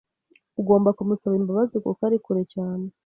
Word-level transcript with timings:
Ugomba 0.59 0.95
kumusaba 0.97 1.35
imbabazi 1.39 1.75
kuko 1.83 2.01
ari 2.07 2.17
kure 2.23 2.43
cyane. 2.53 2.85